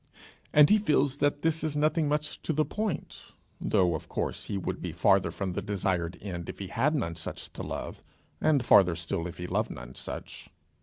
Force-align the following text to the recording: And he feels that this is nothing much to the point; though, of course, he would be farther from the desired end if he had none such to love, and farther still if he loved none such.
And 0.51 0.71
he 0.71 0.79
feels 0.79 1.17
that 1.17 1.43
this 1.43 1.63
is 1.63 1.77
nothing 1.77 2.07
much 2.07 2.41
to 2.41 2.53
the 2.53 2.65
point; 2.65 3.33
though, 3.59 3.93
of 3.93 4.09
course, 4.09 4.45
he 4.45 4.57
would 4.57 4.81
be 4.81 4.91
farther 4.91 5.29
from 5.29 5.53
the 5.53 5.61
desired 5.61 6.17
end 6.23 6.49
if 6.49 6.57
he 6.57 6.69
had 6.69 6.95
none 6.95 7.13
such 7.15 7.53
to 7.53 7.61
love, 7.61 8.01
and 8.41 8.65
farther 8.65 8.95
still 8.95 9.27
if 9.27 9.37
he 9.37 9.45
loved 9.45 9.69
none 9.69 9.93
such. 9.93 10.49